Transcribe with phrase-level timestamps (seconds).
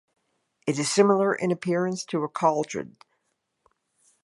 [0.65, 2.97] It is similar in appearance to a cauldron.